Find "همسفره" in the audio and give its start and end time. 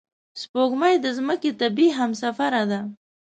1.99-2.63